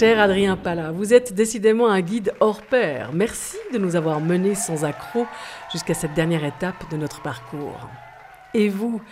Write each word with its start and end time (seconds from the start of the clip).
Cher 0.00 0.18
Adrien 0.18 0.56
Pala, 0.56 0.92
vous 0.92 1.12
êtes 1.12 1.34
décidément 1.34 1.90
un 1.90 2.00
guide 2.00 2.32
hors 2.40 2.62
pair. 2.62 3.10
Merci 3.12 3.58
de 3.70 3.76
nous 3.76 3.96
avoir 3.96 4.18
menés 4.18 4.54
sans 4.54 4.86
accroc 4.86 5.26
jusqu'à 5.70 5.92
cette 5.92 6.14
dernière 6.14 6.42
étape 6.42 6.90
de 6.90 6.96
notre 6.96 7.20
parcours. 7.20 7.86
Et 8.54 8.70
vous, 8.70 9.02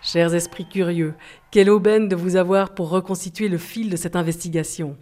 chers 0.00 0.36
esprits 0.36 0.68
curieux, 0.68 1.14
quelle 1.50 1.68
aubaine 1.68 2.08
de 2.08 2.14
vous 2.14 2.36
avoir 2.36 2.76
pour 2.76 2.90
reconstituer 2.90 3.48
le 3.48 3.58
fil 3.58 3.90
de 3.90 3.96
cette 3.96 4.14
investigation. 4.14 4.96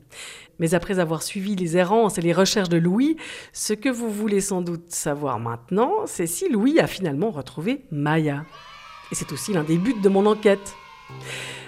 Mais 0.59 0.73
après 0.73 0.99
avoir 0.99 1.23
suivi 1.23 1.55
les 1.57 1.77
errances 1.77 2.17
et 2.17 2.23
les 2.23 2.33
recherches 2.33 2.71
de 2.71 2.79
Louis, 2.79 3.19
ce 3.53 3.75
que 3.75 3.91
vous 3.91 4.11
voulez 4.11 4.41
sans 4.41 4.63
doute 4.63 4.93
savoir 4.93 5.41
maintenant, 5.41 6.07
c'est 6.07 6.27
si 6.27 6.49
Louis 6.49 6.81
a 6.81 6.87
finalement 6.87 7.31
retrouvé 7.31 7.85
Maya. 7.91 8.47
Et 9.13 9.15
c'est 9.15 9.31
aussi 9.31 9.53
l'un 9.53 9.65
des 9.65 9.77
buts 9.77 10.01
de 10.03 10.09
mon 10.09 10.25
enquête. 10.25 10.75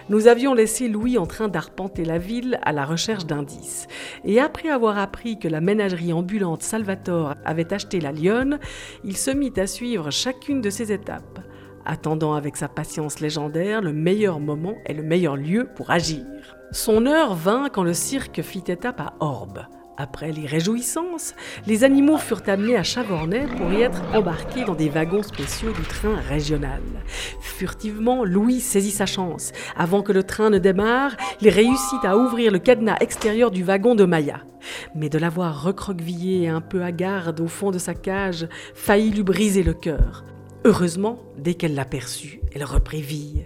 Nous 0.09 0.29
avions 0.29 0.55
laissé 0.55 0.87
Louis 0.87 1.19
en 1.19 1.27
train 1.27 1.49
d'arpenter 1.49 2.05
la 2.05 2.19
ville 2.19 2.61
à 2.63 2.73
la 2.73 2.85
recherche 2.85 3.27
d'indices. 3.27 3.89
Et 4.25 4.39
après 4.39 4.69
avoir 4.69 4.99
appris 4.99 5.39
que 5.39 5.49
la 5.49 5.61
ménagerie 5.61 6.13
ambulante 6.13 6.63
Salvatore 6.63 7.35
avait 7.45 7.73
acheté 7.73 8.01
la 8.01 8.13
lionne, 8.13 8.61
il 9.03 9.17
se 9.17 9.33
mit 9.33 9.53
à 9.57 9.67
suivre 9.67 10.13
chacune 10.13 10.61
de 10.61 10.71
ces 10.71 10.93
étapes, 10.93 11.41
attendant 11.85 12.35
avec 12.35 12.57
sa 12.57 12.69
patience 12.69 13.19
légendaire 13.19 13.83
le 13.83 13.93
meilleur 13.93 14.39
moment 14.39 14.77
et 14.87 14.95
le 14.95 15.03
meilleur 15.03 15.37
lieu 15.37 15.69
pour 15.75 15.91
agir. 15.91 16.25
Son 16.71 17.07
heure 17.07 17.35
vint 17.35 17.69
quand 17.69 17.85
le 17.85 17.95
cirque 17.95 18.43
fit 18.43 18.65
étape 18.69 19.01
à 19.01 19.15
Orbe, 19.19 19.67
après 19.97 20.33
les 20.33 20.47
réjouissances, 20.47 21.35
les 21.67 21.85
animaux 21.85 22.19
furent 22.19 22.43
amenés 22.47 22.77
à 22.77 22.83
Chavornay 22.83 23.47
pour 23.57 23.73
y 23.73 23.83
être 23.83 24.03
embarqués 24.15 24.65
dans 24.65 24.75
des 24.75 24.89
wagons 24.89 25.23
spéciaux 25.23 25.73
du 25.73 25.83
train 25.83 26.17
régional. 26.29 26.83
Furtivement, 27.41 28.25
Louis 28.25 28.61
saisit 28.61 28.91
sa 28.91 29.07
chance. 29.07 29.53
Avant 29.77 30.03
que 30.03 30.13
le 30.13 30.23
train 30.23 30.51
ne 30.51 30.59
démarre, 30.59 31.17
il 31.41 31.49
réussit 31.49 32.05
à 32.05 32.17
ouvrir 32.17 32.53
le 32.53 32.59
cadenas 32.59 32.99
extérieur 33.01 33.51
du 33.51 33.63
wagon 33.63 33.95
de 33.95 34.05
Maya. 34.05 34.41
Mais 34.95 35.09
de 35.09 35.19
l'avoir 35.19 35.63
recroquevillé 35.63 36.49
un 36.49 36.61
peu 36.61 36.83
hagarde 36.83 37.41
au 37.41 37.49
fond 37.49 37.71
de 37.71 37.79
sa 37.79 37.95
cage 37.95 38.49
faillit 38.75 39.11
lui 39.11 39.23
briser 39.23 39.63
le 39.63 39.75
cœur. 39.75 40.25
Heureusement, 40.67 41.21
dès 41.39 41.55
qu'elle 41.55 41.77
l'aperçut, 41.77 42.41
elle 42.53 42.65
reprit 42.65 43.01
vie. 43.01 43.45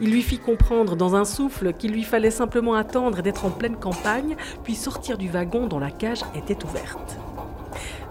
Il 0.00 0.10
lui 0.10 0.20
fit 0.20 0.40
comprendre 0.40 0.96
dans 0.96 1.14
un 1.14 1.24
souffle 1.24 1.72
qu'il 1.72 1.92
lui 1.92 2.02
fallait 2.02 2.32
simplement 2.32 2.74
attendre 2.74 3.22
d'être 3.22 3.44
en 3.44 3.50
pleine 3.50 3.76
campagne, 3.76 4.34
puis 4.64 4.74
sortir 4.74 5.16
du 5.16 5.28
wagon 5.28 5.68
dont 5.68 5.78
la 5.78 5.92
cage 5.92 6.22
était 6.34 6.64
ouverte. 6.64 7.18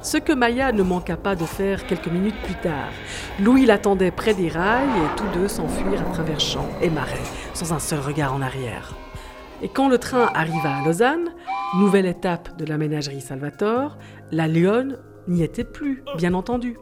Ce 0.01 0.15
que 0.15 0.31
Maya 0.31 0.71
ne 0.71 0.83
manqua 0.83 1.17
pas 1.17 1.35
de 1.35 1.43
faire 1.43 1.85
quelques 1.85 2.07
minutes 2.07 2.41
plus 2.45 2.55
tard. 2.55 2.93
Louis 3.41 3.65
l'attendait 3.65 4.09
près 4.09 4.33
des 4.33 4.47
rails 4.47 4.87
et 4.87 5.17
tous 5.17 5.37
deux 5.37 5.49
s'enfuirent 5.49 6.07
à 6.07 6.13
travers 6.13 6.39
champs 6.39 6.69
et 6.81 6.89
marais, 6.89 7.19
sans 7.53 7.73
un 7.73 7.79
seul 7.79 7.99
regard 7.99 8.33
en 8.33 8.41
arrière. 8.41 8.95
Et 9.63 9.67
quand 9.67 9.89
le 9.89 9.97
train 9.97 10.31
arriva 10.33 10.77
à 10.77 10.85
Lausanne, 10.85 11.33
nouvelle 11.75 12.05
étape 12.05 12.55
de 12.55 12.63
la 12.63 12.77
ménagerie 12.77 13.19
Salvatore, 13.19 13.97
la 14.31 14.47
lionne 14.47 14.97
n'y 15.27 15.43
était 15.43 15.65
plus, 15.65 16.05
bien 16.15 16.33
entendu. 16.33 16.77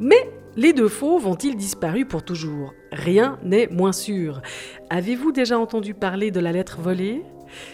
Mais 0.00 0.30
les 0.56 0.72
deux 0.72 0.88
fauves 0.88 1.26
ont-ils 1.26 1.56
disparu 1.56 2.04
pour 2.04 2.24
toujours? 2.24 2.74
Rien 2.92 3.38
n'est 3.42 3.68
moins 3.68 3.92
sûr. 3.92 4.42
Avez-vous 4.90 5.32
déjà 5.32 5.58
entendu 5.58 5.94
parler 5.94 6.30
de 6.30 6.40
la 6.40 6.52
lettre 6.52 6.80
volée? 6.80 7.22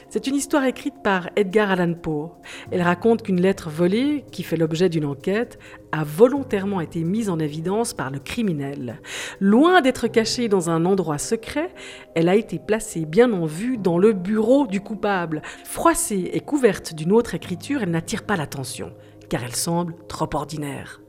C'est 0.08 0.26
une 0.26 0.34
histoire 0.34 0.64
écrite 0.64 1.02
par 1.02 1.30
Edgar 1.36 1.70
Allan 1.70 1.94
Poe. 1.94 2.32
Elle 2.70 2.82
raconte 2.82 3.22
qu'une 3.22 3.40
lettre 3.40 3.70
volée, 3.70 4.24
qui 4.32 4.42
fait 4.42 4.56
l'objet 4.56 4.88
d'une 4.88 5.04
enquête, 5.04 5.58
a 5.92 6.04
volontairement 6.04 6.80
été 6.80 7.04
mise 7.04 7.30
en 7.30 7.38
évidence 7.38 7.94
par 7.94 8.10
le 8.10 8.18
criminel. 8.18 9.00
Loin 9.40 9.80
d'être 9.80 10.08
cachée 10.08 10.48
dans 10.48 10.70
un 10.70 10.84
endroit 10.84 11.18
secret, 11.18 11.72
elle 12.14 12.28
a 12.28 12.36
été 12.36 12.58
placée 12.58 13.04
bien 13.04 13.32
en 13.32 13.46
vue 13.46 13.78
dans 13.78 13.98
le 13.98 14.12
bureau 14.12 14.66
du 14.66 14.80
coupable. 14.80 15.42
Froissée 15.64 16.30
et 16.32 16.40
couverte 16.40 16.94
d'une 16.94 17.12
autre 17.12 17.34
écriture, 17.34 17.82
elle 17.82 17.90
n'attire 17.90 18.24
pas 18.24 18.36
l'attention, 18.36 18.92
car 19.28 19.44
elle 19.44 19.56
semble 19.56 19.94
trop 20.08 20.28
ordinaire. 20.34 21.00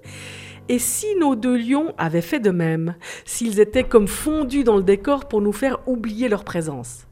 Et 0.71 0.77
si 0.77 1.15
nos 1.15 1.35
deux 1.35 1.57
lions 1.57 1.95
avaient 1.97 2.21
fait 2.21 2.39
de 2.39 2.51
même, 2.51 2.95
s'ils 3.25 3.59
étaient 3.59 3.83
comme 3.83 4.07
fondus 4.07 4.63
dans 4.63 4.77
le 4.77 4.83
décor 4.83 5.27
pour 5.27 5.41
nous 5.41 5.51
faire 5.51 5.79
oublier 5.87 6.29
leur 6.29 6.43
présence? 6.43 7.07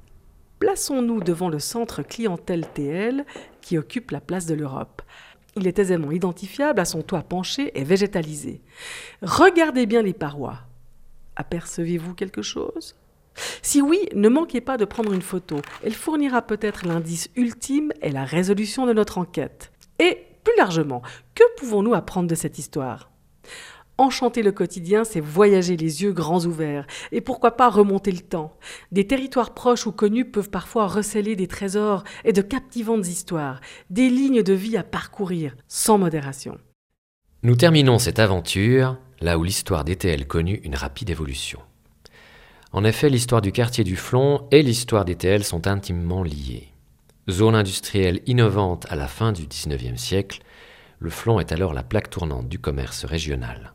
Plaçons-nous 0.60 1.22
devant 1.22 1.50
le 1.50 1.58
centre 1.58 2.04
clientèle 2.04 2.68
TL 2.76 3.26
qui 3.62 3.80
occupe 3.80 4.12
la 4.12 4.22
place 4.22 4.46
de 4.46 4.54
l'Europe. 4.54 5.02
Il 5.56 5.66
est 5.66 5.80
aisément 5.80 6.12
identifiable 6.12 6.80
à 6.80 6.86
son 6.86 7.02
toit 7.02 7.24
penché 7.24 7.72
et 7.74 7.84
végétalisé. 7.84 8.62
Regardez 9.24 9.88
bien 9.88 10.04
les 10.04 10.14
parois. 10.14 10.60
Apercevez-vous 11.36 12.14
quelque 12.14 12.44
chose? 12.44 12.96
Si 13.64 13.82
oui, 13.82 14.08
ne 14.14 14.30
manquez 14.30 14.62
pas 14.62 14.78
de 14.78 14.86
prendre 14.86 15.14
une 15.14 15.22
photo. 15.24 15.62
Elle 15.84 15.96
fournira 15.96 16.44
peut-être 16.44 16.86
l'indice 16.86 17.30
ultime 17.36 17.92
et 18.04 18.12
la 18.12 18.24
résolution 18.24 18.86
de 18.86 18.94
notre 18.94 19.18
enquête. 19.18 19.72
Et 19.98 20.26
plus 20.44 20.56
largement, 20.58 21.02
que 21.34 21.44
pouvons-nous 21.58 21.96
apprendre 21.96 22.30
de 22.30 22.36
cette 22.36 22.60
histoire? 22.60 23.10
Enchanter 24.00 24.44
le 24.44 24.52
quotidien, 24.52 25.04
c'est 25.04 25.20
voyager 25.20 25.76
les 25.76 26.04
yeux 26.04 26.12
grands 26.12 26.46
ouverts. 26.46 26.86
Et 27.12 27.20
pourquoi 27.20 27.58
pas 27.58 27.70
remonter 27.70 28.12
le 28.12 28.20
temps? 28.20 28.56
Des 28.92 29.08
territoires 29.08 29.56
proches 29.56 29.88
ou 29.88 29.92
connus 29.92 30.26
peuvent 30.26 30.52
parfois 30.52 30.88
receler 30.88 31.36
des 31.36 31.48
trésors 31.48 32.04
et 32.24 32.32
de 32.32 32.44
captivantes 32.44 33.08
histoires, 33.08 33.60
des 33.90 34.10
lignes 34.10 34.44
de 34.44 34.54
vie 34.54 34.78
à 34.78 34.84
parcourir, 34.84 35.56
sans 35.68 35.98
modération. 35.98 36.60
Nous 37.42 37.56
terminons 37.56 37.98
cette 37.98 38.20
aventure 38.20 38.98
là 39.20 39.40
où 39.40 39.44
l'histoire 39.44 39.84
d'ETL 39.84 40.28
connut 40.28 40.62
une 40.64 40.76
rapide 40.76 41.10
évolution. 41.10 41.60
En 42.72 42.84
effet, 42.84 43.10
l'histoire 43.10 43.42
du 43.42 43.52
quartier 43.52 43.84
du 43.84 43.96
Flon 43.96 44.48
et 44.52 44.62
l'histoire 44.62 45.06
d'ETL 45.06 45.44
sont 45.44 45.66
intimement 45.66 46.22
liées. 46.22 46.68
Zone 47.30 47.56
industrielle 47.56 48.22
innovante 48.26 48.86
à 48.90 48.96
la 48.96 49.08
fin 49.08 49.32
du 49.32 49.48
XIXe 49.48 50.00
siècle, 50.00 50.42
le 51.00 51.10
Flon 51.10 51.40
est 51.40 51.52
alors 51.52 51.74
la 51.74 51.84
plaque 51.84 52.10
tournante 52.10 52.50
du 52.50 52.60
commerce 52.60 53.06
régional. 53.06 53.74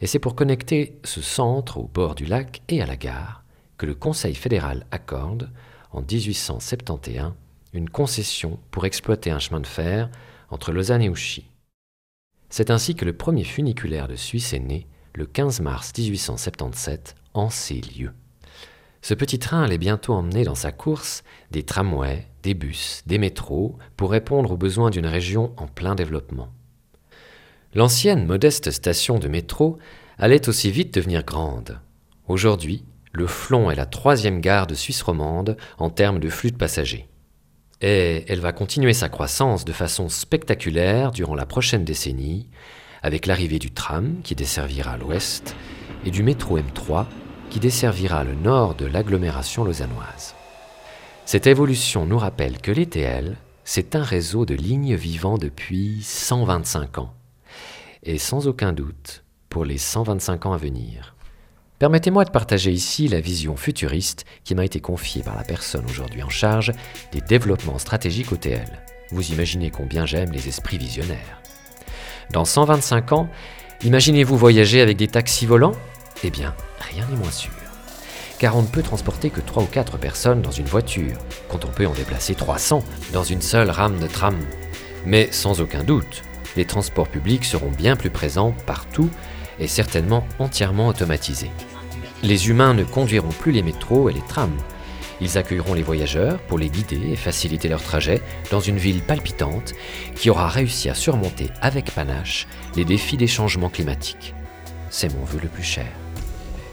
Et 0.00 0.06
c'est 0.06 0.18
pour 0.18 0.34
connecter 0.34 0.98
ce 1.04 1.22
centre 1.22 1.78
au 1.78 1.84
bord 1.84 2.14
du 2.14 2.26
lac 2.26 2.62
et 2.68 2.82
à 2.82 2.86
la 2.86 2.96
gare 2.96 3.44
que 3.78 3.86
le 3.86 3.94
Conseil 3.94 4.34
fédéral 4.34 4.86
accorde, 4.90 5.50
en 5.92 6.00
1871, 6.00 7.32
une 7.72 7.88
concession 7.90 8.58
pour 8.70 8.86
exploiter 8.86 9.30
un 9.30 9.38
chemin 9.38 9.60
de 9.60 9.66
fer 9.66 10.10
entre 10.50 10.72
Lausanne 10.72 11.02
et 11.02 11.08
Ouchy. 11.08 11.48
C'est 12.50 12.70
ainsi 12.70 12.94
que 12.94 13.04
le 13.04 13.16
premier 13.16 13.44
funiculaire 13.44 14.08
de 14.08 14.16
Suisse 14.16 14.52
est 14.52 14.60
né 14.60 14.86
le 15.14 15.26
15 15.26 15.60
mars 15.60 15.92
1877 15.96 17.14
en 17.34 17.50
ces 17.50 17.80
lieux. 17.80 18.12
Ce 19.04 19.12
petit 19.12 19.38
train 19.38 19.62
allait 19.62 19.76
bientôt 19.76 20.14
emmener 20.14 20.44
dans 20.44 20.54
sa 20.54 20.72
course 20.72 21.24
des 21.50 21.62
tramways, 21.62 22.26
des 22.42 22.54
bus, 22.54 23.02
des 23.04 23.18
métros 23.18 23.76
pour 23.98 24.10
répondre 24.10 24.52
aux 24.52 24.56
besoins 24.56 24.88
d'une 24.88 25.06
région 25.06 25.52
en 25.58 25.66
plein 25.66 25.94
développement. 25.94 26.48
L'ancienne 27.74 28.24
modeste 28.24 28.70
station 28.70 29.18
de 29.18 29.28
métro 29.28 29.78
allait 30.16 30.48
aussi 30.48 30.70
vite 30.70 30.94
devenir 30.94 31.22
grande. 31.22 31.80
Aujourd'hui, 32.28 32.82
le 33.12 33.26
Flon 33.26 33.70
est 33.70 33.74
la 33.74 33.84
troisième 33.84 34.40
gare 34.40 34.66
de 34.66 34.74
Suisse 34.74 35.02
romande 35.02 35.58
en 35.76 35.90
termes 35.90 36.18
de 36.18 36.30
flux 36.30 36.52
de 36.52 36.56
passagers. 36.56 37.06
Et 37.82 38.24
elle 38.26 38.40
va 38.40 38.54
continuer 38.54 38.94
sa 38.94 39.10
croissance 39.10 39.66
de 39.66 39.72
façon 39.72 40.08
spectaculaire 40.08 41.10
durant 41.10 41.34
la 41.34 41.44
prochaine 41.44 41.84
décennie, 41.84 42.48
avec 43.02 43.26
l'arrivée 43.26 43.58
du 43.58 43.70
tram 43.70 44.22
qui 44.24 44.34
desservira 44.34 44.96
l'ouest 44.96 45.54
et 46.06 46.10
du 46.10 46.22
métro 46.22 46.58
M3 46.58 47.04
qui 47.50 47.60
desservira 47.60 48.24
le 48.24 48.34
nord 48.34 48.74
de 48.74 48.86
l'agglomération 48.86 49.64
lausannoise. 49.64 50.34
Cette 51.24 51.46
évolution 51.46 52.06
nous 52.06 52.18
rappelle 52.18 52.60
que 52.60 52.70
l'ETL, 52.70 53.36
c'est 53.64 53.96
un 53.96 54.02
réseau 54.02 54.44
de 54.44 54.54
lignes 54.54 54.94
vivant 54.94 55.38
depuis 55.38 56.02
125 56.02 56.98
ans 56.98 57.14
et 58.02 58.18
sans 58.18 58.46
aucun 58.46 58.72
doute 58.72 59.24
pour 59.48 59.64
les 59.64 59.78
125 59.78 60.46
ans 60.46 60.52
à 60.52 60.58
venir. 60.58 61.14
Permettez-moi 61.78 62.24
de 62.24 62.30
partager 62.30 62.70
ici 62.70 63.08
la 63.08 63.20
vision 63.20 63.56
futuriste 63.56 64.24
qui 64.44 64.54
m'a 64.54 64.64
été 64.64 64.80
confiée 64.80 65.22
par 65.22 65.36
la 65.36 65.44
personne 65.44 65.84
aujourd'hui 65.86 66.22
en 66.22 66.28
charge 66.28 66.72
des 67.12 67.20
développements 67.20 67.78
stratégiques 67.78 68.32
OTL. 68.32 68.70
Vous 69.10 69.32
imaginez 69.32 69.70
combien 69.70 70.06
j'aime 70.06 70.32
les 70.32 70.48
esprits 70.48 70.78
visionnaires. 70.78 71.42
Dans 72.32 72.44
125 72.44 73.12
ans, 73.12 73.28
imaginez-vous 73.82 74.36
voyager 74.36 74.80
avec 74.80 74.96
des 74.96 75.08
taxis 75.08 75.46
volants? 75.46 75.74
Eh 76.22 76.30
bien, 76.30 76.54
rien 76.90 77.06
n'est 77.06 77.16
moins 77.16 77.30
sûr. 77.30 77.52
Car 78.38 78.56
on 78.56 78.62
ne 78.62 78.66
peut 78.66 78.82
transporter 78.82 79.30
que 79.30 79.40
3 79.40 79.62
ou 79.62 79.66
4 79.66 79.98
personnes 79.98 80.42
dans 80.42 80.50
une 80.50 80.66
voiture, 80.66 81.16
quand 81.48 81.64
on 81.64 81.68
peut 81.68 81.86
en 81.86 81.92
déplacer 81.92 82.34
300 82.34 82.82
dans 83.12 83.24
une 83.24 83.42
seule 83.42 83.70
rame 83.70 83.98
de 83.98 84.06
tram. 84.06 84.36
Mais 85.06 85.28
sans 85.30 85.60
aucun 85.60 85.84
doute, 85.84 86.22
les 86.56 86.64
transports 86.64 87.08
publics 87.08 87.44
seront 87.44 87.70
bien 87.70 87.96
plus 87.96 88.10
présents 88.10 88.54
partout 88.66 89.10
et 89.58 89.68
certainement 89.68 90.26
entièrement 90.38 90.88
automatisés. 90.88 91.50
Les 92.22 92.48
humains 92.48 92.74
ne 92.74 92.84
conduiront 92.84 93.28
plus 93.28 93.52
les 93.52 93.62
métros 93.62 94.08
et 94.08 94.12
les 94.12 94.24
trams. 94.28 94.56
Ils 95.20 95.38
accueilleront 95.38 95.74
les 95.74 95.82
voyageurs 95.82 96.38
pour 96.40 96.58
les 96.58 96.68
guider 96.68 97.12
et 97.12 97.16
faciliter 97.16 97.68
leur 97.68 97.82
trajet 97.82 98.20
dans 98.50 98.60
une 98.60 98.78
ville 98.78 99.02
palpitante 99.02 99.74
qui 100.16 100.30
aura 100.30 100.48
réussi 100.48 100.88
à 100.88 100.94
surmonter 100.94 101.50
avec 101.60 101.92
panache 101.92 102.48
les 102.74 102.84
défis 102.84 103.16
des 103.16 103.26
changements 103.26 103.70
climatiques. 103.70 104.34
C'est 104.90 105.14
mon 105.14 105.24
vœu 105.24 105.38
le 105.42 105.48
plus 105.48 105.62
cher. 105.62 105.86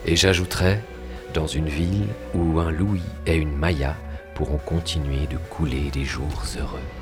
Et 0.04 0.16
j'ajouterai, 0.16 0.80
dans 1.32 1.46
une 1.46 1.68
ville 1.68 2.08
où 2.34 2.58
un 2.58 2.70
Louis 2.70 3.02
et 3.26 3.36
une 3.36 3.56
Maya 3.56 3.96
pourront 4.34 4.58
continuer 4.58 5.26
de 5.26 5.36
couler 5.50 5.90
des 5.90 6.04
jours 6.04 6.42
heureux. 6.58 7.01